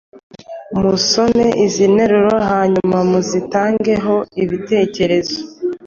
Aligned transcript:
Musome 0.81 1.45
izi 1.65 1.85
nteruro 1.93 2.35
hanyuma 2.49 2.97
muzitangeho 3.09 4.15
ibitekerezo 4.43 5.37